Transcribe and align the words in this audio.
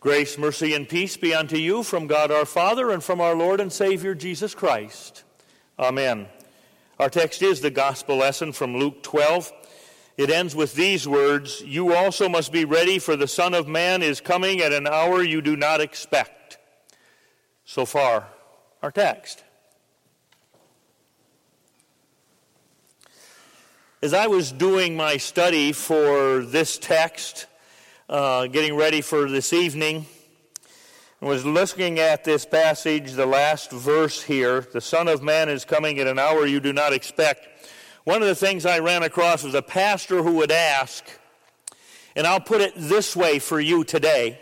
Grace, 0.00 0.38
mercy, 0.38 0.72
and 0.72 0.88
peace 0.88 1.18
be 1.18 1.34
unto 1.34 1.58
you 1.58 1.82
from 1.82 2.06
God 2.06 2.30
our 2.30 2.46
Father 2.46 2.90
and 2.90 3.04
from 3.04 3.20
our 3.20 3.34
Lord 3.34 3.60
and 3.60 3.70
Savior 3.70 4.14
Jesus 4.14 4.54
Christ. 4.54 5.24
Amen. 5.78 6.26
Our 6.98 7.10
text 7.10 7.42
is 7.42 7.60
the 7.60 7.70
gospel 7.70 8.16
lesson 8.16 8.52
from 8.52 8.78
Luke 8.78 9.02
12. 9.02 9.52
It 10.16 10.30
ends 10.30 10.56
with 10.56 10.72
these 10.72 11.06
words 11.06 11.60
You 11.60 11.94
also 11.94 12.30
must 12.30 12.50
be 12.50 12.64
ready, 12.64 12.98
for 12.98 13.14
the 13.14 13.28
Son 13.28 13.52
of 13.52 13.68
Man 13.68 14.00
is 14.00 14.22
coming 14.22 14.62
at 14.62 14.72
an 14.72 14.86
hour 14.86 15.22
you 15.22 15.42
do 15.42 15.54
not 15.54 15.82
expect. 15.82 16.56
So 17.66 17.84
far, 17.84 18.26
our 18.82 18.90
text. 18.90 19.44
As 24.02 24.14
I 24.14 24.28
was 24.28 24.50
doing 24.50 24.96
my 24.96 25.18
study 25.18 25.72
for 25.72 26.40
this 26.40 26.78
text, 26.78 27.44
uh, 28.10 28.48
getting 28.48 28.74
ready 28.74 29.00
for 29.00 29.28
this 29.28 29.52
evening, 29.52 30.04
was 31.20 31.46
looking 31.46 32.00
at 32.00 32.24
this 32.24 32.44
passage, 32.44 33.12
the 33.12 33.24
last 33.24 33.70
verse 33.70 34.20
here, 34.20 34.66
the 34.72 34.80
Son 34.80 35.06
of 35.06 35.22
Man 35.22 35.48
is 35.48 35.64
coming 35.64 36.00
at 36.00 36.08
an 36.08 36.18
hour 36.18 36.44
you 36.44 36.58
do 36.58 36.72
not 36.72 36.92
expect. 36.92 37.46
One 38.02 38.20
of 38.20 38.26
the 38.26 38.34
things 38.34 38.66
I 38.66 38.80
ran 38.80 39.04
across 39.04 39.44
was 39.44 39.54
a 39.54 39.62
pastor 39.62 40.24
who 40.24 40.32
would 40.38 40.50
ask, 40.50 41.04
and 42.16 42.26
I'll 42.26 42.40
put 42.40 42.60
it 42.62 42.72
this 42.74 43.14
way 43.14 43.38
for 43.38 43.60
you 43.60 43.84
today. 43.84 44.40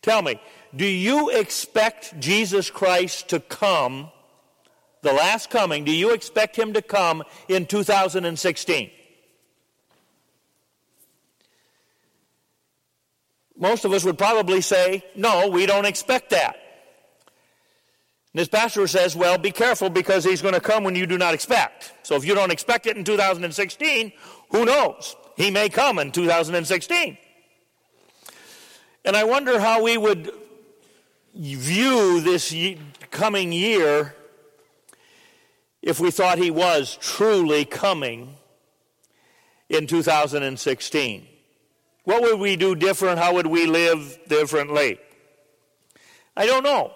Tell 0.00 0.22
me, 0.22 0.40
do 0.76 0.86
you 0.86 1.30
expect 1.30 2.20
Jesus 2.20 2.70
Christ 2.70 3.30
to 3.30 3.40
come, 3.40 4.08
the 5.02 5.12
last 5.12 5.50
coming, 5.50 5.82
do 5.82 5.90
you 5.92 6.12
expect 6.12 6.54
him 6.54 6.74
to 6.74 6.82
come 6.82 7.24
in 7.48 7.66
2016? 7.66 8.90
Most 13.60 13.84
of 13.84 13.92
us 13.92 14.04
would 14.04 14.16
probably 14.16 14.62
say, 14.62 15.04
no, 15.14 15.48
we 15.48 15.66
don't 15.66 15.84
expect 15.84 16.30
that. 16.30 16.56
And 18.32 18.40
this 18.40 18.48
pastor 18.48 18.86
says, 18.86 19.14
well, 19.14 19.36
be 19.36 19.52
careful 19.52 19.90
because 19.90 20.24
he's 20.24 20.40
going 20.40 20.54
to 20.54 20.60
come 20.60 20.82
when 20.82 20.94
you 20.94 21.06
do 21.06 21.18
not 21.18 21.34
expect. 21.34 21.92
So 22.02 22.16
if 22.16 22.24
you 22.24 22.34
don't 22.34 22.50
expect 22.50 22.86
it 22.86 22.96
in 22.96 23.04
2016, 23.04 24.12
who 24.50 24.64
knows? 24.64 25.14
He 25.36 25.50
may 25.50 25.68
come 25.68 25.98
in 25.98 26.10
2016. 26.10 27.18
And 29.04 29.16
I 29.16 29.24
wonder 29.24 29.60
how 29.60 29.82
we 29.82 29.98
would 29.98 30.30
view 31.34 32.20
this 32.20 32.54
coming 33.10 33.52
year 33.52 34.14
if 35.82 36.00
we 36.00 36.10
thought 36.10 36.38
he 36.38 36.50
was 36.50 36.96
truly 37.00 37.66
coming 37.66 38.36
in 39.68 39.86
2016. 39.86 41.26
What 42.10 42.22
would 42.22 42.40
we 42.40 42.56
do 42.56 42.74
different? 42.74 43.20
How 43.20 43.34
would 43.34 43.46
we 43.46 43.66
live 43.66 44.18
differently? 44.26 44.98
I 46.36 46.44
don't 46.44 46.64
know. 46.64 46.90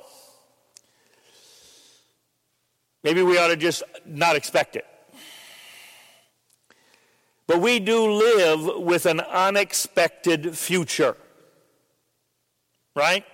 Maybe 3.05 3.23
we 3.23 3.39
ought 3.39 3.47
to 3.47 3.57
just 3.57 3.85
not 4.05 4.35
expect 4.35 4.75
it. 4.75 4.85
But 7.47 7.61
we 7.61 7.79
do 7.79 8.11
live 8.11 8.83
with 8.83 9.07
an 9.07 9.21
unexpected 9.21 10.59
future. 10.59 11.17
Right? 12.97 13.25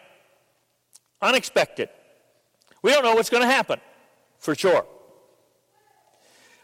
Unexpected. 1.22 1.88
We 2.82 2.92
don't 2.92 3.04
know 3.04 3.14
what's 3.14 3.30
going 3.30 3.42
to 3.42 3.50
happen, 3.50 3.80
for 4.38 4.54
sure. 4.54 4.84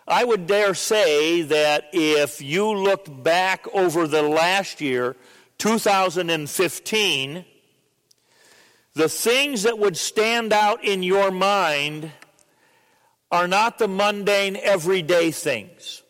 I 0.09 0.25
would 0.25 0.47
dare 0.47 0.75
say 0.75 1.43
that 1.43 1.89
if 1.93 2.41
you 2.41 2.71
looked 2.71 3.25
back 3.25 3.67
over 3.75 4.07
the 4.07 4.23
last 4.23 4.81
year, 4.81 5.17
2015, 5.59 7.45
the 8.95 9.09
things 9.09 9.65
that 9.65 9.79
would 9.79 9.97
stand 9.97 10.53
out 10.53 10.85
in 10.85 11.03
your 11.03 11.33
mind 11.33 12.13
are 13.33 13.48
not 13.48 13.79
the 13.79 13.89
mundane, 13.89 14.57
everyday 14.57 15.33
things. 15.33 16.03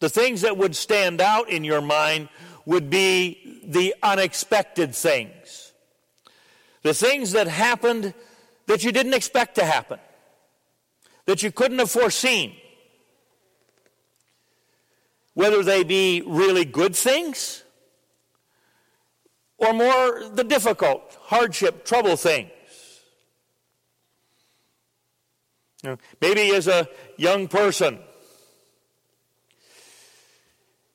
The 0.00 0.08
things 0.08 0.40
that 0.40 0.56
would 0.56 0.74
stand 0.74 1.20
out 1.20 1.50
in 1.50 1.64
your 1.64 1.82
mind 1.82 2.30
would 2.64 2.88
be 2.88 3.60
the 3.62 3.94
unexpected 4.02 4.94
things. 4.94 5.72
The 6.82 6.94
things 6.94 7.32
that 7.32 7.46
happened 7.46 8.14
that 8.66 8.84
you 8.84 8.92
didn't 8.92 9.14
expect 9.14 9.56
to 9.56 9.64
happen 9.64 9.98
that 11.28 11.42
you 11.42 11.52
couldn't 11.52 11.78
have 11.78 11.90
foreseen. 11.90 12.56
Whether 15.34 15.62
they 15.62 15.84
be 15.84 16.22
really 16.26 16.64
good 16.64 16.96
things 16.96 17.64
or 19.58 19.74
more 19.74 20.30
the 20.32 20.42
difficult, 20.42 21.18
hardship, 21.20 21.84
trouble 21.84 22.16
things. 22.16 22.50
Maybe 26.22 26.54
as 26.54 26.66
a 26.66 26.88
young 27.18 27.46
person, 27.46 27.98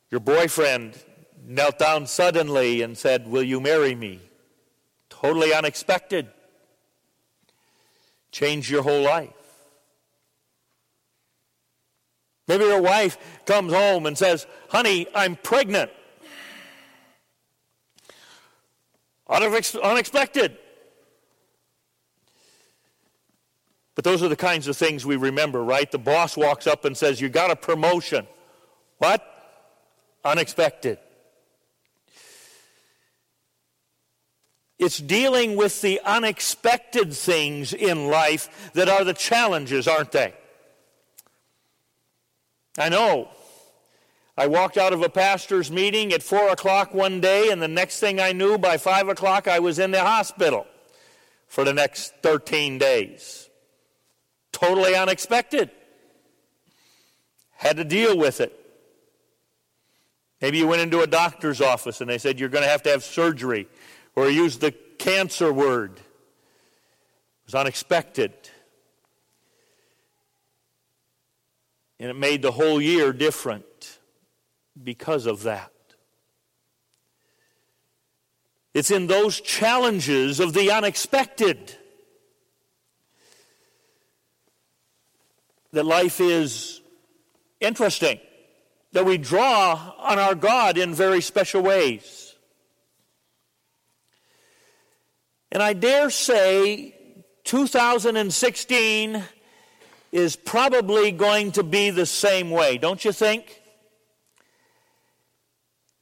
your 0.10 0.20
boyfriend 0.20 0.98
knelt 1.46 1.78
down 1.78 2.08
suddenly 2.08 2.82
and 2.82 2.98
said, 2.98 3.28
Will 3.28 3.44
you 3.44 3.62
marry 3.62 3.94
me? 3.94 4.20
Totally 5.10 5.54
unexpected. 5.54 6.28
Changed 8.32 8.72
your 8.72 8.82
whole 8.82 9.04
life. 9.04 9.43
Maybe 12.48 12.66
your 12.66 12.82
wife 12.82 13.18
comes 13.46 13.72
home 13.72 14.06
and 14.06 14.18
says, 14.18 14.46
Honey, 14.70 15.08
I'm 15.16 15.36
pregnant. 15.36 15.92
Unexpected. 19.30 20.58
But 23.96 24.04
those 24.04 24.24
are 24.24 24.28
the 24.28 24.36
kinds 24.36 24.68
of 24.68 24.76
things 24.76 25.06
we 25.06 25.16
remember, 25.16 25.64
right? 25.64 25.90
The 25.90 26.00
boss 26.00 26.36
walks 26.36 26.68
up 26.68 26.84
and 26.84 26.98
says, 26.98 27.22
You 27.22 27.30
got 27.30 27.52
a 27.52 27.56
promotion. 27.56 28.28
What? 28.98 29.24
Unexpected. 30.26 30.98
It's 34.80 34.98
dealing 34.98 35.56
with 35.56 35.82
the 35.82 36.02
unexpected 36.04 37.14
things 37.14 37.72
in 37.74 38.08
life 38.10 38.72
that 38.74 38.90
are 38.90 39.04
the 39.04 39.14
challenges, 39.14 39.88
aren't 39.88 40.12
they? 40.12 40.34
I 42.78 42.90
know. 42.90 43.30
I 44.36 44.48
walked 44.48 44.78
out 44.78 44.94
of 44.94 45.04
a 45.04 45.10
pastor's 45.10 45.70
meeting 45.70 46.12
at 46.12 46.24
4 46.24 46.50
o'clock 46.50 46.94
one 46.94 47.22
day, 47.22 47.50
and 47.52 47.62
the 47.62 47.68
next 47.68 48.00
thing 48.00 48.20
I 48.20 48.32
knew, 48.32 48.58
by 48.58 48.78
5 48.78 49.10
o'clock, 49.10 49.48
I 49.48 49.60
was 49.60 49.78
in 49.78 49.92
the 49.92 50.02
hospital 50.02 50.66
for 51.48 51.64
the 51.64 51.74
next 51.74 52.16
13 52.24 52.80
days. 52.80 53.48
Totally 54.52 54.96
unexpected. 54.96 55.70
Had 57.52 57.78
to 57.78 57.84
deal 57.84 58.18
with 58.18 58.42
it. 58.42 58.60
Maybe 60.42 60.58
you 60.58 60.68
went 60.68 60.82
into 60.82 61.02
a 61.02 61.08
doctor's 61.08 61.62
office 61.62 62.02
and 62.02 62.10
they 62.10 62.18
said 62.18 62.40
you're 62.40 62.50
going 62.50 62.66
to 62.66 62.70
have 62.70 62.84
to 62.84 62.90
have 62.90 63.04
surgery, 63.04 63.68
or 64.16 64.30
used 64.30 64.62
the 64.62 64.72
cancer 64.72 65.54
word. 65.54 65.98
It 65.98 67.46
was 67.46 67.56
unexpected. 67.56 68.34
And 72.04 72.10
it 72.10 72.16
made 72.16 72.42
the 72.42 72.52
whole 72.52 72.82
year 72.82 73.14
different 73.14 73.98
because 74.84 75.26
of 75.26 75.44
that. 75.44 75.72
It's 78.74 78.92
in 78.92 79.08
those 79.08 79.40
challenges 79.40 80.42
of 80.42 80.52
the 80.52 80.70
unexpected 80.70 81.78
that 85.72 85.86
life 85.86 86.20
is 86.20 86.82
interesting, 87.62 88.20
that 88.92 89.06
we 89.06 89.18
draw 89.18 89.94
on 89.98 90.20
our 90.20 90.36
God 90.36 90.78
in 90.78 90.94
very 90.94 91.22
special 91.22 91.62
ways. 91.62 92.36
And 95.54 95.64
I 95.64 95.72
dare 95.72 96.10
say 96.10 96.98
2016 97.46 99.24
is 100.14 100.36
probably 100.36 101.12
going 101.12 101.52
to 101.52 101.64
be 101.64 101.90
the 101.90 102.06
same 102.06 102.52
way, 102.52 102.78
don't 102.78 103.04
you 103.04 103.12
think? 103.12 103.64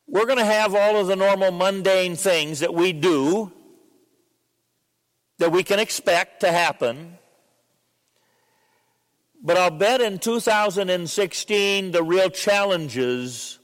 We're 0.05 0.25
going 0.25 0.37
to 0.37 0.43
have 0.43 0.75
all 0.75 0.97
of 0.97 1.07
the 1.07 1.15
normal 1.15 1.51
mundane 1.51 2.17
things 2.17 2.59
that 2.59 2.73
we 2.73 2.91
do 2.91 3.53
that 5.37 5.53
we 5.53 5.63
can 5.63 5.79
expect 5.79 6.41
to 6.41 6.51
happen. 6.51 7.19
But 9.41 9.55
I'll 9.55 9.71
bet 9.71 10.01
in 10.01 10.19
2016 10.19 11.91
the 11.91 12.03
real 12.03 12.29
challenges 12.29 13.59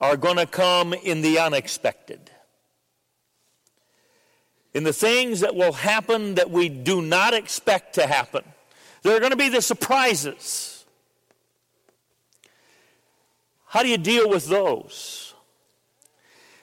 are 0.00 0.16
going 0.16 0.36
to 0.36 0.46
come 0.46 0.94
in 0.94 1.20
the 1.20 1.40
unexpected. 1.40 2.30
In 4.72 4.84
the 4.84 4.92
things 4.92 5.40
that 5.40 5.56
will 5.56 5.72
happen 5.72 6.36
that 6.36 6.48
we 6.52 6.68
do 6.68 7.02
not 7.02 7.34
expect 7.34 7.96
to 7.96 8.06
happen. 8.06 8.44
There 9.02 9.16
are 9.16 9.20
going 9.20 9.32
to 9.32 9.36
be 9.36 9.48
the 9.48 9.62
surprises. 9.62 10.84
How 13.66 13.82
do 13.82 13.88
you 13.88 13.98
deal 13.98 14.28
with 14.28 14.46
those? 14.46 15.34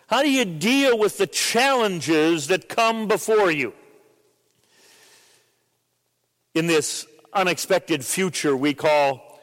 How 0.08 0.24
do 0.24 0.32
you 0.32 0.46
deal 0.46 0.98
with 0.98 1.18
the 1.18 1.28
challenges 1.28 2.48
that 2.48 2.70
come 2.70 3.08
before 3.08 3.52
you? 3.52 3.74
In 6.56 6.68
this 6.68 7.06
unexpected 7.34 8.04
future 8.04 8.56
we 8.56 8.74
call 8.74 9.40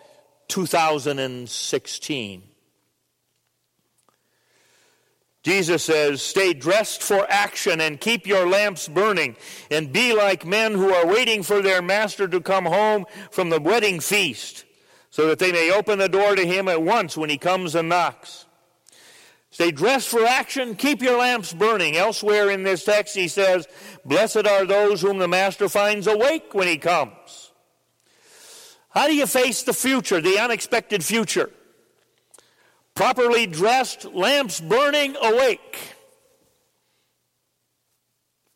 2016. 0.48 2.43
Jesus 5.46 5.84
says, 5.84 6.22
Stay 6.22 6.54
dressed 6.54 7.04
for 7.04 7.25
action 7.31 7.81
and 7.81 8.00
keep 8.00 8.26
your 8.26 8.48
lamps 8.48 8.88
burning, 8.88 9.37
and 9.70 9.93
be 9.93 10.12
like 10.12 10.44
men 10.44 10.72
who 10.72 10.93
are 10.93 11.06
waiting 11.06 11.44
for 11.44 11.62
their 11.62 11.81
master 11.81 12.26
to 12.26 12.40
come 12.40 12.64
home 12.64 13.06
from 13.31 13.50
the 13.50 13.60
wedding 13.60 14.00
feast, 14.00 14.64
so 15.10 15.28
that 15.28 15.38
they 15.38 15.52
may 15.52 15.70
open 15.70 16.00
the 16.00 16.08
door 16.08 16.34
to 16.34 16.44
him 16.44 16.66
at 16.66 16.82
once 16.82 17.16
when 17.16 17.31
he 17.31 17.38
comes 17.38 17.76
and 17.76 17.88
knocks. 17.88 18.46
Stay 19.52 19.70
dressed 19.70 20.08
for 20.08 20.25
action, 20.26 20.75
keep 20.75 21.00
your 21.00 21.20
lamps 21.20 21.52
burning. 21.52 21.96
Elsewhere 21.96 22.50
in 22.50 22.64
this 22.64 22.82
text, 22.82 23.14
he 23.14 23.28
says, 23.28 23.69
Blessed 24.04 24.48
are 24.48 24.64
those 24.64 25.00
whom 25.00 25.19
the 25.19 25.28
master 25.28 25.69
finds 25.69 26.08
awake 26.08 26.54
when 26.54 26.66
he 26.66 26.76
comes. 26.76 27.52
How 28.90 29.06
do 29.06 29.14
you 29.14 29.28
face 29.28 29.62
the 29.62 29.72
future, 29.72 30.20
the 30.20 30.40
unexpected 30.40 31.04
future? 31.04 31.50
Properly 32.96 33.46
dressed, 33.46 34.06
lamps 34.06 34.60
burning, 34.60 35.14
awake. 35.22 35.94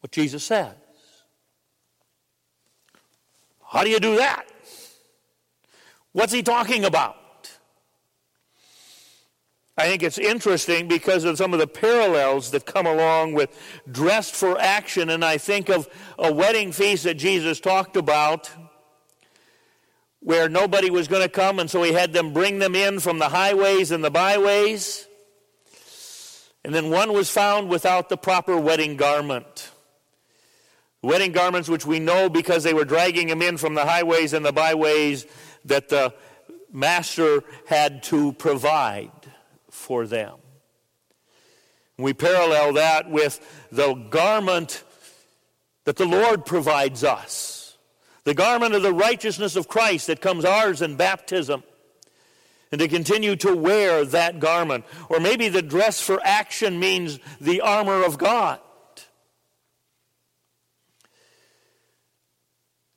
What 0.00 0.10
Jesus 0.10 0.42
says. 0.42 0.74
How 3.64 3.84
do 3.84 3.90
you 3.90 4.00
do 4.00 4.16
that? 4.16 4.46
What's 6.12 6.32
he 6.32 6.42
talking 6.42 6.84
about? 6.84 7.16
I 9.78 9.84
think 9.84 10.02
it's 10.02 10.18
interesting 10.18 10.88
because 10.88 11.24
of 11.24 11.38
some 11.38 11.52
of 11.52 11.60
the 11.60 11.66
parallels 11.66 12.50
that 12.50 12.66
come 12.66 12.86
along 12.86 13.34
with 13.34 13.56
dressed 13.90 14.34
for 14.34 14.60
action, 14.60 15.10
and 15.10 15.24
I 15.24 15.38
think 15.38 15.68
of 15.68 15.88
a 16.18 16.32
wedding 16.32 16.72
feast 16.72 17.04
that 17.04 17.14
Jesus 17.14 17.60
talked 17.60 17.96
about 17.96 18.50
where 20.20 20.48
nobody 20.48 20.90
was 20.90 21.08
going 21.08 21.22
to 21.22 21.28
come, 21.28 21.58
and 21.58 21.70
so 21.70 21.82
he 21.82 21.92
had 21.92 22.12
them 22.12 22.32
bring 22.32 22.58
them 22.58 22.74
in 22.74 23.00
from 23.00 23.18
the 23.18 23.28
highways 23.28 23.90
and 23.90 24.04
the 24.04 24.10
byways. 24.10 25.06
And 26.62 26.74
then 26.74 26.90
one 26.90 27.12
was 27.14 27.30
found 27.30 27.70
without 27.70 28.10
the 28.10 28.18
proper 28.18 28.56
wedding 28.56 28.96
garment. 28.96 29.70
Wedding 31.02 31.32
garments, 31.32 31.70
which 31.70 31.86
we 31.86 31.98
know 31.98 32.28
because 32.28 32.62
they 32.62 32.74
were 32.74 32.84
dragging 32.84 33.30
him 33.30 33.40
in 33.40 33.56
from 33.56 33.74
the 33.74 33.86
highways 33.86 34.34
and 34.34 34.44
the 34.44 34.52
byways, 34.52 35.26
that 35.64 35.88
the 35.88 36.12
master 36.70 37.42
had 37.66 38.02
to 38.04 38.34
provide 38.34 39.10
for 39.70 40.06
them. 40.06 40.34
We 41.96 42.12
parallel 42.12 42.74
that 42.74 43.10
with 43.10 43.40
the 43.72 43.94
garment 43.94 44.84
that 45.84 45.96
the 45.96 46.06
Lord 46.06 46.44
provides 46.44 47.04
us 47.04 47.59
the 48.24 48.34
garment 48.34 48.74
of 48.74 48.82
the 48.82 48.92
righteousness 48.92 49.56
of 49.56 49.68
Christ 49.68 50.06
that 50.08 50.20
comes 50.20 50.44
ours 50.44 50.82
in 50.82 50.96
baptism, 50.96 51.62
and 52.72 52.78
to 52.80 52.86
continue 52.86 53.34
to 53.36 53.56
wear 53.56 54.04
that 54.04 54.38
garment. 54.38 54.84
Or 55.08 55.18
maybe 55.18 55.48
the 55.48 55.62
dress 55.62 56.00
for 56.00 56.20
action 56.22 56.78
means 56.78 57.18
the 57.40 57.62
armor 57.62 58.04
of 58.04 58.16
God, 58.18 58.60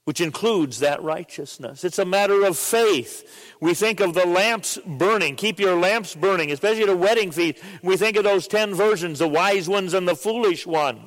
which 0.05 0.21
includes 0.21 0.79
that 0.79 1.01
righteousness. 1.01 1.83
It's 1.83 1.97
a 1.97 2.05
matter 2.05 2.43
of 2.43 2.57
faith. 2.57 3.55
We 3.61 3.73
think 3.73 4.01
of 4.01 4.13
the 4.13 4.27
lamps 4.27 4.77
burning. 4.85 5.37
Keep 5.37 5.59
your 5.59 5.79
lamps 5.79 6.13
burning, 6.13 6.51
especially 6.51 6.83
at 6.83 6.89
a 6.89 6.95
wedding 6.95 7.31
feast. 7.31 7.63
We 7.81 7.95
think 7.95 8.17
of 8.17 8.25
those 8.25 8.47
ten 8.47 8.75
virgins, 8.75 9.19
the 9.19 9.27
wise 9.29 9.69
ones 9.69 9.93
and 9.93 10.07
the 10.07 10.15
foolish 10.15 10.67
ones. 10.67 10.99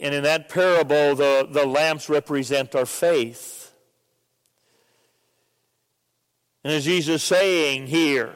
And 0.00 0.14
in 0.14 0.24
that 0.24 0.48
parable, 0.48 1.14
the, 1.14 1.46
the 1.50 1.66
lamps 1.66 2.08
represent 2.08 2.74
our 2.74 2.86
faith. 2.86 3.72
And 6.64 6.72
as 6.72 6.84
Jesus 6.84 7.16
is 7.16 7.22
saying 7.22 7.86
here, 7.86 8.34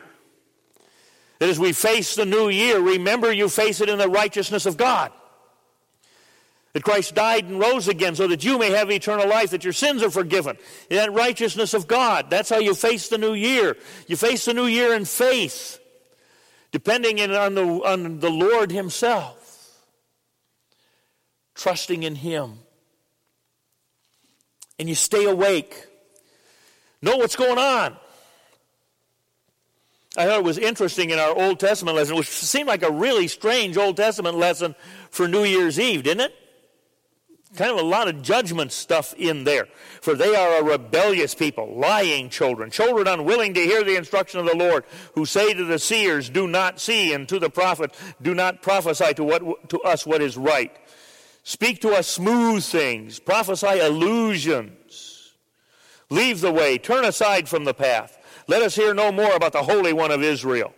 that 1.38 1.48
as 1.48 1.58
we 1.58 1.72
face 1.72 2.14
the 2.14 2.26
new 2.26 2.48
year, 2.48 2.78
remember 2.78 3.32
you 3.32 3.48
face 3.48 3.80
it 3.80 3.88
in 3.88 3.98
the 3.98 4.08
righteousness 4.08 4.66
of 4.66 4.76
God. 4.76 5.12
That 6.74 6.84
Christ 6.84 7.14
died 7.14 7.46
and 7.46 7.58
rose 7.58 7.88
again 7.88 8.14
so 8.14 8.28
that 8.28 8.44
you 8.44 8.58
may 8.58 8.70
have 8.70 8.90
eternal 8.90 9.28
life, 9.28 9.50
that 9.50 9.64
your 9.64 9.72
sins 9.72 10.02
are 10.02 10.10
forgiven. 10.10 10.58
In 10.90 10.96
that 10.96 11.12
righteousness 11.12 11.74
of 11.74 11.88
God. 11.88 12.28
That's 12.28 12.50
how 12.50 12.58
you 12.58 12.74
face 12.74 13.08
the 13.08 13.18
new 13.18 13.32
year. 13.32 13.76
You 14.06 14.16
face 14.16 14.44
the 14.44 14.54
new 14.54 14.66
year 14.66 14.94
in 14.94 15.06
faith, 15.06 15.80
depending 16.70 17.20
on 17.34 17.54
the, 17.54 17.64
on 17.64 18.20
the 18.20 18.30
Lord 18.30 18.70
Himself 18.70 19.37
trusting 21.58 22.04
in 22.04 22.14
Him. 22.14 22.60
And 24.78 24.88
you 24.88 24.94
stay 24.94 25.26
awake. 25.26 25.86
Know 27.02 27.16
what's 27.16 27.36
going 27.36 27.58
on. 27.58 27.96
I 30.16 30.24
thought 30.24 30.38
it 30.38 30.44
was 30.44 30.58
interesting 30.58 31.10
in 31.10 31.18
our 31.18 31.36
Old 31.36 31.60
Testament 31.60 31.96
lesson, 31.96 32.16
which 32.16 32.28
seemed 32.28 32.68
like 32.68 32.82
a 32.82 32.90
really 32.90 33.28
strange 33.28 33.76
Old 33.76 33.96
Testament 33.96 34.36
lesson 34.36 34.74
for 35.10 35.28
New 35.28 35.44
Year's 35.44 35.78
Eve, 35.78 36.04
didn't 36.04 36.30
it? 36.30 36.34
Kind 37.56 37.72
of 37.72 37.78
a 37.78 37.82
lot 37.82 38.08
of 38.08 38.22
judgment 38.22 38.72
stuff 38.72 39.14
in 39.14 39.44
there. 39.44 39.66
For 40.00 40.14
they 40.14 40.34
are 40.34 40.60
a 40.60 40.64
rebellious 40.64 41.34
people, 41.34 41.74
lying 41.76 42.30
children, 42.30 42.70
children 42.70 43.06
unwilling 43.06 43.54
to 43.54 43.60
hear 43.60 43.84
the 43.84 43.96
instruction 43.96 44.40
of 44.40 44.46
the 44.46 44.56
Lord, 44.56 44.84
who 45.14 45.24
say 45.24 45.54
to 45.54 45.64
the 45.64 45.78
seers, 45.78 46.28
Do 46.28 46.46
not 46.46 46.80
see, 46.80 47.12
and 47.12 47.28
to 47.28 47.38
the 47.38 47.50
prophet, 47.50 47.94
Do 48.20 48.34
not 48.34 48.60
prophesy 48.62 49.14
to, 49.14 49.24
what, 49.24 49.68
to 49.70 49.80
us 49.80 50.06
what 50.06 50.20
is 50.20 50.36
right. 50.36 50.76
Speak 51.42 51.80
to 51.80 51.90
us 51.90 52.06
smooth 52.06 52.62
things. 52.62 53.18
Prophesy 53.18 53.78
illusions. 53.80 55.32
Leave 56.10 56.40
the 56.40 56.52
way. 56.52 56.78
Turn 56.78 57.04
aside 57.04 57.48
from 57.48 57.64
the 57.64 57.74
path. 57.74 58.18
Let 58.46 58.62
us 58.62 58.74
hear 58.74 58.94
no 58.94 59.12
more 59.12 59.34
about 59.34 59.52
the 59.52 59.62
Holy 59.62 59.92
One 59.92 60.10
of 60.10 60.22
Israel. 60.22 60.74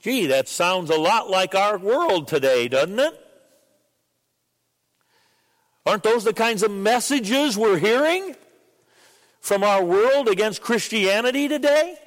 Gee, 0.00 0.26
that 0.26 0.48
sounds 0.48 0.90
a 0.90 0.96
lot 0.96 1.28
like 1.28 1.54
our 1.54 1.76
world 1.76 2.28
today, 2.28 2.68
doesn't 2.68 2.98
it? 2.98 3.24
Aren't 5.84 6.02
those 6.02 6.24
the 6.24 6.34
kinds 6.34 6.62
of 6.62 6.70
messages 6.70 7.56
we're 7.56 7.78
hearing 7.78 8.36
from 9.40 9.64
our 9.64 9.82
world 9.82 10.28
against 10.28 10.60
Christianity 10.60 11.48
today? 11.48 11.98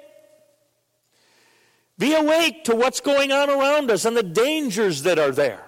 Be 2.02 2.16
awake 2.16 2.64
to 2.64 2.76
what's 2.76 3.00
going 3.00 3.32
on 3.32 3.48
around 3.48 3.92
us 3.92 4.06
and 4.06 4.18
the 4.18 4.24
dangers 4.24 5.04
that 5.04 5.20
are 5.20 5.30
there. 5.30 5.64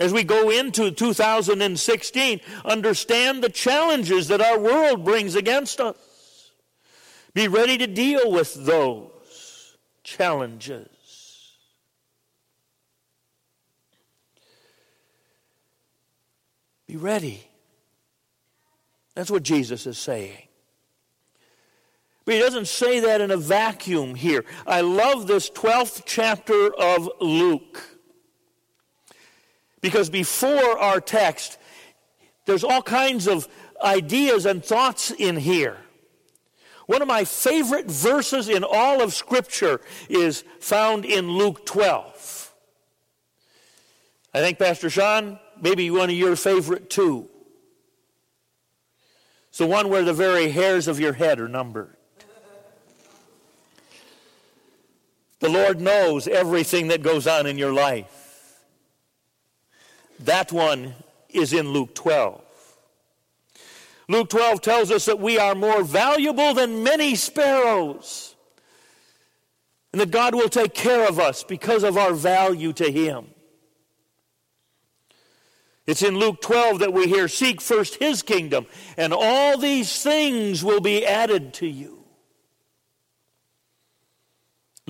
As 0.00 0.12
we 0.12 0.24
go 0.24 0.50
into 0.50 0.90
2016, 0.90 2.40
understand 2.64 3.44
the 3.44 3.50
challenges 3.50 4.26
that 4.26 4.40
our 4.40 4.58
world 4.58 5.04
brings 5.04 5.36
against 5.36 5.80
us. 5.80 6.50
Be 7.34 7.46
ready 7.46 7.78
to 7.78 7.86
deal 7.86 8.32
with 8.32 8.52
those 8.66 9.76
challenges. 10.02 10.88
Be 16.88 16.96
ready. 16.96 17.48
That's 19.14 19.30
what 19.30 19.44
Jesus 19.44 19.86
is 19.86 19.98
saying. 19.98 20.48
But 22.30 22.36
he 22.36 22.42
doesn't 22.42 22.68
say 22.68 23.00
that 23.00 23.20
in 23.20 23.32
a 23.32 23.36
vacuum 23.36 24.14
here. 24.14 24.44
I 24.64 24.82
love 24.82 25.26
this 25.26 25.50
12th 25.50 26.02
chapter 26.06 26.72
of 26.72 27.10
Luke. 27.20 27.98
Because 29.80 30.08
before 30.08 30.78
our 30.78 31.00
text, 31.00 31.58
there's 32.46 32.62
all 32.62 32.82
kinds 32.82 33.26
of 33.26 33.48
ideas 33.82 34.46
and 34.46 34.64
thoughts 34.64 35.10
in 35.10 35.38
here. 35.38 35.78
One 36.86 37.02
of 37.02 37.08
my 37.08 37.24
favorite 37.24 37.90
verses 37.90 38.48
in 38.48 38.62
all 38.62 39.02
of 39.02 39.12
Scripture 39.12 39.80
is 40.08 40.44
found 40.60 41.04
in 41.04 41.32
Luke 41.32 41.66
12. 41.66 42.54
I 44.32 44.38
think, 44.38 44.60
Pastor 44.60 44.88
Sean, 44.88 45.40
maybe 45.60 45.90
one 45.90 46.10
of 46.10 46.16
your 46.16 46.36
favorite 46.36 46.90
too. 46.90 47.28
It's 49.48 49.58
the 49.58 49.66
one 49.66 49.88
where 49.88 50.04
the 50.04 50.14
very 50.14 50.52
hairs 50.52 50.86
of 50.86 51.00
your 51.00 51.14
head 51.14 51.40
are 51.40 51.48
numbered. 51.48 51.96
The 55.40 55.48
Lord 55.48 55.80
knows 55.80 56.28
everything 56.28 56.88
that 56.88 57.02
goes 57.02 57.26
on 57.26 57.46
in 57.46 57.58
your 57.58 57.72
life. 57.72 58.62
That 60.20 60.52
one 60.52 60.94
is 61.30 61.52
in 61.52 61.70
Luke 61.70 61.94
12. 61.94 62.44
Luke 64.08 64.28
12 64.28 64.60
tells 64.60 64.90
us 64.90 65.06
that 65.06 65.18
we 65.18 65.38
are 65.38 65.54
more 65.54 65.82
valuable 65.82 66.52
than 66.52 66.82
many 66.82 67.14
sparrows, 67.14 68.34
and 69.92 70.00
that 70.00 70.10
God 70.10 70.34
will 70.34 70.48
take 70.48 70.74
care 70.74 71.08
of 71.08 71.18
us 71.18 71.42
because 71.42 71.84
of 71.84 71.96
our 71.96 72.12
value 72.12 72.72
to 72.74 72.90
Him. 72.90 73.26
It's 75.86 76.02
in 76.02 76.18
Luke 76.18 76.40
12 76.40 76.80
that 76.80 76.92
we 76.92 77.08
hear, 77.08 77.26
Seek 77.28 77.60
first 77.60 77.96
his 77.96 78.22
kingdom, 78.22 78.66
and 78.96 79.12
all 79.12 79.58
these 79.58 80.02
things 80.02 80.62
will 80.62 80.80
be 80.80 81.06
added 81.06 81.54
to 81.54 81.66
you. 81.66 81.99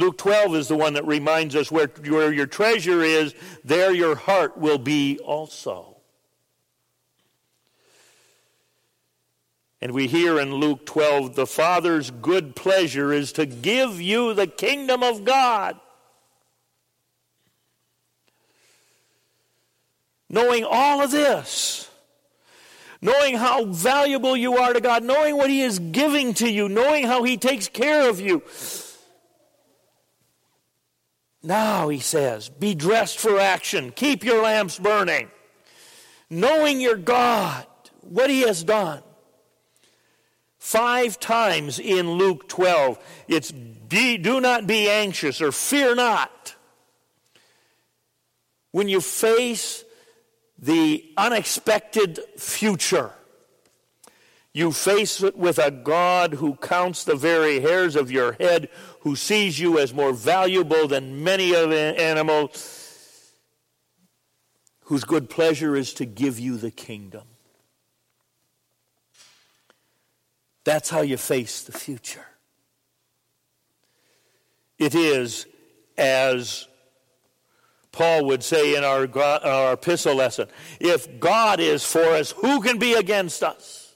Luke 0.01 0.17
12 0.17 0.55
is 0.57 0.69
the 0.69 0.77
one 0.77 0.95
that 0.95 1.07
reminds 1.07 1.55
us 1.55 1.71
where, 1.71 1.87
where 1.87 2.33
your 2.33 2.47
treasure 2.47 3.03
is, 3.03 3.35
there 3.63 3.93
your 3.93 4.15
heart 4.15 4.57
will 4.57 4.79
be 4.79 5.19
also. 5.19 5.99
And 9.83 9.93
we 9.93 10.09
hear 10.09 10.41
in 10.41 10.55
Luke 10.55 10.87
12 10.87 11.35
the 11.35 11.47
Father's 11.47 12.11
good 12.11 12.57
pleasure 12.57 13.13
is 13.13 13.33
to 13.33 13.45
give 13.45 14.01
you 14.01 14.33
the 14.33 14.47
kingdom 14.47 15.03
of 15.03 15.27
God. 15.27 15.79
Knowing 20.31 20.65
all 20.65 21.03
of 21.03 21.11
this, 21.11 21.91
knowing 23.03 23.37
how 23.37 23.67
valuable 23.67 24.35
you 24.35 24.57
are 24.57 24.73
to 24.73 24.81
God, 24.81 25.05
knowing 25.05 25.37
what 25.37 25.51
He 25.51 25.61
is 25.61 25.79
giving 25.79 26.33
to 26.35 26.51
you, 26.51 26.71
knowing 26.71 27.05
how 27.05 27.23
He 27.23 27.37
takes 27.37 27.69
care 27.69 28.09
of 28.09 28.19
you. 28.19 28.43
Now, 31.43 31.89
He 31.89 32.01
says, 32.01 32.49
be 32.49 32.75
dressed 32.75 33.19
for 33.19 33.39
action, 33.39 33.93
keep 33.93 34.25
your 34.25 34.43
lamps 34.43 34.79
burning, 34.79 35.31
knowing 36.29 36.81
your 36.81 36.97
God, 36.97 37.67
what 38.03 38.31
He 38.31 38.43
has 38.43 38.63
done. 38.63 39.03
Five 40.59 41.19
times 41.19 41.79
in 41.79 42.13
Luke 42.13 42.49
12, 42.49 42.99
it's 43.29 43.51
be, 43.51 44.19
do 44.19 44.41
not 44.41 44.67
be 44.67 44.89
anxious 44.89 45.41
or 45.41 45.53
fear 45.53 45.95
not. 45.95 46.55
When 48.73 48.89
you 48.89 49.01
face 49.01 49.85
the 50.61 51.05
unexpected 51.17 52.21
future. 52.37 53.13
You 54.53 54.73
face 54.73 55.23
it 55.23 55.37
with 55.37 55.59
a 55.59 55.71
God 55.71 56.35
who 56.35 56.57
counts 56.57 57.05
the 57.05 57.15
very 57.15 57.61
hairs 57.61 57.97
of 57.97 58.11
your 58.11 58.33
head, 58.33 58.69
who 59.01 59.17
sees 59.17 59.59
you 59.59 59.79
as 59.79 59.95
more 59.95 60.13
valuable 60.13 60.87
than 60.87 61.25
many 61.25 61.55
of 61.55 61.71
the 61.71 62.01
animals, 62.01 63.33
whose 64.85 65.05
good 65.05 65.31
pleasure 65.31 65.75
is 65.75 65.95
to 65.95 66.05
give 66.05 66.39
you 66.39 66.57
the 66.57 66.71
kingdom. 66.71 67.23
That's 70.65 70.91
how 70.91 71.01
you 71.01 71.17
face 71.17 71.63
the 71.63 71.73
future. 71.73 72.27
It 74.79 74.95
is 74.95 75.47
as 75.97 76.67
Paul 77.93 78.27
would 78.27 78.45
say 78.45 78.77
in 78.77 78.85
our, 78.85 79.09
our 79.19 79.73
epistle 79.73 80.15
lesson 80.15 80.49
if 80.79 81.19
God 81.19 81.59
is 81.61 81.85
for 81.85 82.03
us, 82.03 82.33
who 82.33 82.61
can 82.61 82.79
be 82.79 82.95
against 82.95 83.43
us? 83.43 83.95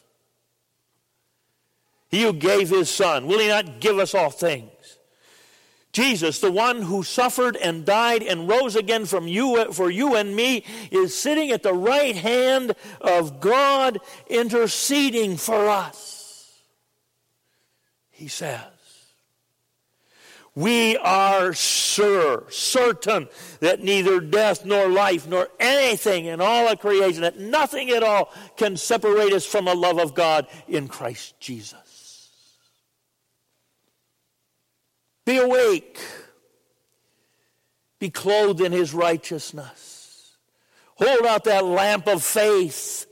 He 2.08 2.22
who 2.22 2.32
gave 2.32 2.70
his 2.70 2.88
Son, 2.88 3.26
will 3.26 3.38
he 3.38 3.48
not 3.48 3.80
give 3.80 3.98
us 3.98 4.14
all 4.14 4.30
things? 4.30 4.70
Jesus, 5.94 6.40
the 6.40 6.50
one 6.50 6.82
who 6.82 7.04
suffered 7.04 7.56
and 7.56 7.84
died 7.84 8.22
and 8.24 8.48
rose 8.48 8.74
again 8.74 9.06
from 9.06 9.28
you, 9.28 9.72
for 9.72 9.90
you 9.90 10.16
and 10.16 10.34
me, 10.34 10.64
is 10.90 11.16
sitting 11.16 11.52
at 11.52 11.62
the 11.62 11.72
right 11.72 12.16
hand 12.16 12.74
of 13.00 13.40
God 13.40 14.00
interceding 14.26 15.36
for 15.36 15.68
us. 15.68 16.52
He 18.10 18.26
says, 18.26 18.60
we 20.56 20.96
are 20.96 21.52
sure, 21.52 22.44
certain 22.50 23.28
that 23.60 23.82
neither 23.82 24.20
death 24.20 24.64
nor 24.64 24.88
life 24.88 25.28
nor 25.28 25.48
anything 25.60 26.26
in 26.26 26.40
all 26.40 26.68
of 26.68 26.80
creation, 26.80 27.22
that 27.22 27.38
nothing 27.38 27.90
at 27.90 28.02
all 28.02 28.32
can 28.56 28.76
separate 28.76 29.32
us 29.32 29.46
from 29.46 29.64
the 29.66 29.74
love 29.74 29.98
of 29.98 30.14
God 30.14 30.48
in 30.66 30.88
Christ 30.88 31.38
Jesus. 31.38 31.93
Be 35.24 35.38
awake. 35.38 35.98
Be 37.98 38.10
clothed 38.10 38.60
in 38.60 38.72
his 38.72 38.92
righteousness. 38.92 40.32
Hold 40.96 41.26
out 41.26 41.44
that 41.44 41.64
lamp 41.64 42.06
of 42.06 42.22
faith. 42.22 43.06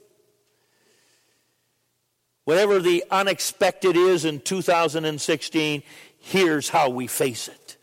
Whatever 2.45 2.81
the 2.81 3.05
unexpected 3.11 3.97
is 3.97 4.25
in 4.25 4.41
2016, 4.41 5.83
Here's 6.25 6.69
how 6.69 6.89
we 6.89 7.09
face 7.09 7.49
it. 7.49 7.77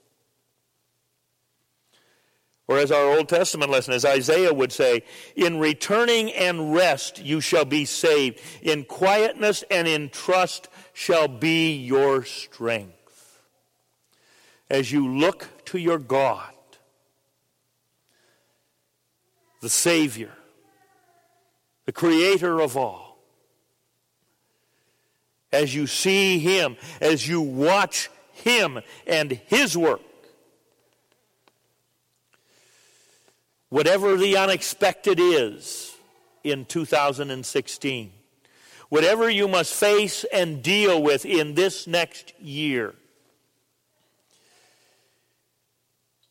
Or 2.70 2.78
as 2.78 2.90
our 2.90 3.18
Old 3.18 3.28
Testament 3.28 3.70
lesson, 3.70 3.94
as 3.94 4.06
Isaiah 4.06 4.54
would 4.54 4.72
say, 4.72 5.04
in 5.36 5.60
returning 5.60 6.32
and 6.32 6.74
rest 6.74 7.20
you 7.20 7.42
shall 7.42 7.66
be 7.66 7.84
saved. 7.84 8.40
In 8.62 8.86
quietness 8.86 9.66
and 9.70 9.90
in 9.90 10.10
trust 10.10 10.70
shall 10.94 11.28
be 11.28 11.76
your 11.76 12.24
strength. 12.24 12.99
As 14.70 14.92
you 14.92 15.08
look 15.08 15.48
to 15.66 15.78
your 15.78 15.98
God, 15.98 16.54
the 19.62 19.70
Savior, 19.70 20.32
the 21.86 21.92
Creator 21.92 22.62
of 22.62 22.78
all, 22.78 23.18
as 25.52 25.74
you 25.74 25.88
see 25.88 26.40
Him, 26.40 26.78
as 27.02 27.28
you 27.28 27.42
watch 27.42 28.10
him 28.40 28.80
and 29.06 29.32
His 29.32 29.78
work. 29.78 30.02
Whatever 33.70 34.18
the 34.18 34.38
unexpected 34.38 35.20
is 35.20 35.96
in 36.44 36.66
2016, 36.66 38.12
whatever 38.90 39.30
you 39.30 39.48
must 39.48 39.74
face 39.74 40.26
and 40.34 40.64
deal 40.64 41.02
with 41.04 41.24
in 41.26 41.54
this 41.54 41.86
next 41.86 42.34
year, 42.40 42.96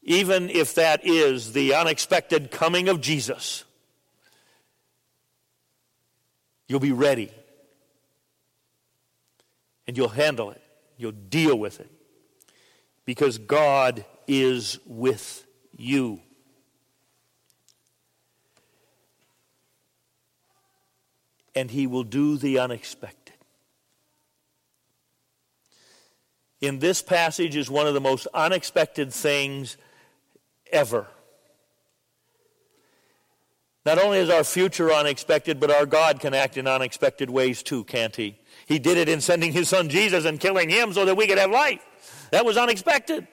even 0.09 0.49
if 0.49 0.75
that 0.77 1.07
is 1.07 1.53
the 1.53 1.75
unexpected 1.75 2.51
coming 2.51 2.89
of 2.89 2.99
Jesus, 3.03 3.65
you'll 6.67 6.81
be 6.81 6.93
ready 6.93 7.31
and 9.87 9.99
you'll 9.99 10.09
handle 10.09 10.51
it, 10.51 10.63
you'll 10.97 11.13
deal 11.13 11.59
with 11.59 11.79
it 11.79 11.91
because 13.05 13.37
God 13.37 14.03
is 14.27 14.79
with 14.87 15.45
you. 15.77 16.21
And 21.55 21.71
He 21.71 21.87
will 21.87 22.05
do 22.05 22.39
the 22.39 22.61
unexpected. 22.61 23.35
In 26.63 26.79
this 26.79 27.03
passage 27.03 27.57
is 27.57 27.69
one 27.71 27.87
of 27.87 27.93
the 27.93 28.01
most 28.01 28.27
unexpected 28.33 29.13
things 29.13 29.77
ever. 30.73 31.07
Not 33.87 33.99
only 33.99 34.19
is 34.19 34.29
our 34.29 34.45
future 34.45 34.93
unexpected, 34.93 35.61
but 35.61 35.71
our 35.71 35.87
God 35.87 36.21
can 36.21 36.35
act 36.35 36.59
in 36.59 36.67
unexpected 36.67 37.31
ways 37.31 37.63
too, 37.63 37.85
can't 37.85 38.15
He? 38.15 38.39
He 38.67 38.79
did 38.79 38.99
it 38.99 39.09
in 39.09 39.21
sending 39.21 39.53
His 39.53 39.69
Son 39.69 39.89
Jesus 39.89 40.25
and 40.25 40.39
killing 40.39 40.69
Him 40.69 40.93
so 40.93 41.05
that 41.07 41.17
we 41.17 41.27
could 41.27 41.39
have 41.39 41.51
life. 41.51 41.85
That 42.31 42.45
was 42.45 42.57
unexpected. 42.57 43.27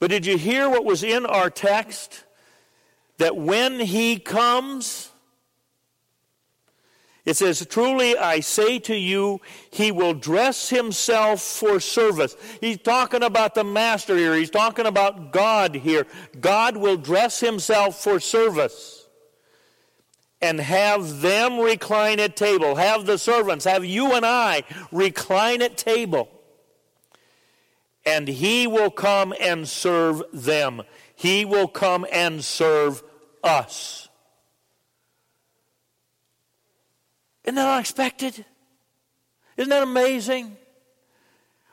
But 0.00 0.10
did 0.10 0.26
you 0.26 0.36
hear 0.36 0.68
what 0.68 0.84
was 0.84 1.02
in 1.02 1.24
our 1.26 1.48
text? 1.48 2.24
That 3.18 3.36
when 3.36 3.78
he 3.78 4.18
comes, 4.18 5.10
it 7.24 7.36
says, 7.36 7.66
Truly 7.68 8.16
I 8.16 8.40
say 8.40 8.78
to 8.80 8.96
you, 8.96 9.40
he 9.70 9.92
will 9.92 10.14
dress 10.14 10.68
himself 10.68 11.40
for 11.40 11.80
service. 11.80 12.36
He's 12.60 12.78
talking 12.78 13.22
about 13.22 13.54
the 13.54 13.64
master 13.64 14.16
here. 14.16 14.34
He's 14.34 14.50
talking 14.50 14.86
about 14.86 15.32
God 15.32 15.74
here. 15.74 16.06
God 16.40 16.76
will 16.76 16.96
dress 16.96 17.40
himself 17.40 18.02
for 18.02 18.20
service 18.20 19.06
and 20.42 20.60
have 20.60 21.22
them 21.22 21.58
recline 21.58 22.20
at 22.20 22.36
table. 22.36 22.74
Have 22.74 23.06
the 23.06 23.18
servants, 23.18 23.64
have 23.64 23.84
you 23.84 24.12
and 24.12 24.26
I 24.26 24.64
recline 24.92 25.62
at 25.62 25.78
table 25.78 26.28
and 28.06 28.28
he 28.28 28.66
will 28.66 28.90
come 28.90 29.34
and 29.40 29.68
serve 29.68 30.22
them. 30.32 30.82
He 31.14 31.44
will 31.44 31.68
come 31.68 32.06
and 32.12 32.44
serve 32.44 33.02
us. 33.42 34.03
Isn't 37.44 37.56
that 37.56 37.74
unexpected? 37.74 38.44
Isn't 39.56 39.70
that 39.70 39.82
amazing? 39.82 40.56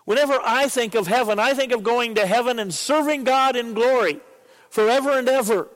Whenever 0.06 0.40
I 0.44 0.68
think 0.68 0.96
of 0.96 1.08
heaven, 1.08 1.40
I 1.40 1.54
think 1.54 1.72
of 1.72 1.84
going 1.84 2.16
to 2.16 2.25
heaven 2.25 2.60
and 2.60 2.74
serving 2.74 3.24
God 3.24 3.56
in 3.56 3.74
glory 3.74 4.20
forever 4.70 5.18
and 5.18 5.30
ever. 5.30 5.70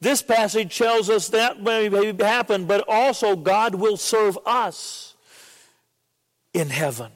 This 0.00 0.22
passage 0.22 0.76
tells 0.78 1.10
us 1.10 1.28
that 1.28 1.62
may 1.62 1.90
happen, 2.18 2.64
but 2.64 2.84
also 2.88 3.36
God 3.36 3.74
will 3.74 3.98
serve 3.98 4.38
us 4.46 5.14
in 6.54 6.70
heaven. 6.70 7.12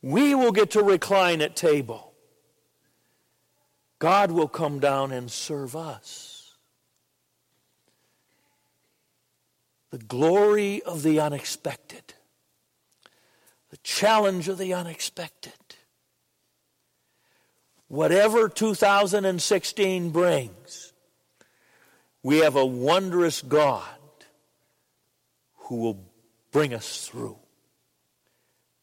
We 0.00 0.34
will 0.34 0.50
get 0.50 0.72
to 0.72 0.82
recline 0.82 1.40
at 1.40 1.54
table. 1.54 2.12
God 4.00 4.32
will 4.32 4.48
come 4.48 4.80
down 4.80 5.12
and 5.12 5.30
serve 5.30 5.76
us. 5.76 6.31
The 9.92 9.98
glory 9.98 10.82
of 10.82 11.02
the 11.02 11.20
unexpected, 11.20 12.14
the 13.70 13.76
challenge 13.84 14.48
of 14.48 14.56
the 14.56 14.72
unexpected. 14.72 15.52
Whatever 17.88 18.48
2016 18.48 20.08
brings, 20.08 20.94
we 22.22 22.38
have 22.38 22.56
a 22.56 22.64
wondrous 22.64 23.42
God 23.42 23.84
who 25.56 25.76
will 25.76 26.02
bring 26.52 26.72
us 26.72 27.06
through 27.06 27.36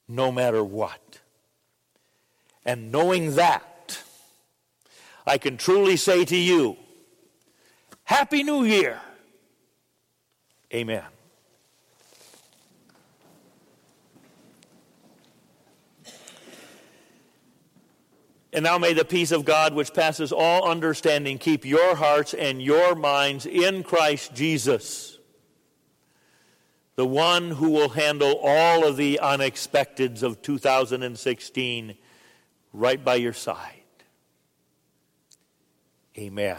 no 0.07 0.31
matter 0.31 0.63
what. 0.63 1.19
And 2.63 2.91
knowing 2.91 3.33
that, 3.33 3.99
I 5.25 5.39
can 5.39 5.57
truly 5.57 5.97
say 5.97 6.23
to 6.25 6.37
you, 6.37 6.77
Happy 8.03 8.43
New 8.43 8.63
Year! 8.63 9.01
Amen. 10.73 11.03
And 18.51 18.63
now 18.63 18.77
may 18.77 18.93
the 18.93 19.05
peace 19.05 19.31
of 19.31 19.45
God, 19.45 19.73
which 19.75 19.93
passes 19.93 20.31
all 20.31 20.69
understanding, 20.69 21.37
keep 21.37 21.65
your 21.65 21.95
hearts 21.95 22.33
and 22.33 22.61
your 22.61 22.95
minds 22.95 23.45
in 23.45 23.83
Christ 23.83 24.33
Jesus, 24.33 25.19
the 26.95 27.05
one 27.05 27.51
who 27.51 27.69
will 27.69 27.89
handle 27.89 28.39
all 28.43 28.85
of 28.85 28.97
the 28.97 29.19
unexpecteds 29.21 30.23
of 30.23 30.41
2016 30.41 31.95
right 32.73 33.03
by 33.03 33.15
your 33.15 33.33
side. 33.33 33.75
Amen. 36.17 36.57